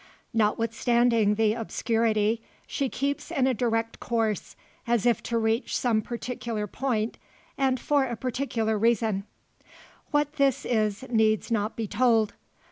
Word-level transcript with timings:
Notwithstanding 0.33 1.35
the 1.35 1.53
obscurity, 1.53 2.41
she 2.65 2.89
keeps 2.89 3.29
in 3.29 3.45
a 3.45 3.53
direct 3.53 3.99
course, 3.99 4.55
as 4.87 5.05
if 5.05 5.21
to 5.21 5.37
reach 5.37 5.77
some 5.77 6.01
particular 6.01 6.65
point, 6.65 7.19
and 7.55 7.79
for 7.79 8.05
a 8.05 8.15
particular 8.17 8.79
reason. 8.79 9.25
What 10.09 10.37
this 10.37 10.65
is 10.65 11.03
needs 11.11 11.51
not 11.51 11.75
be 11.75 11.85
told. 11.87 12.33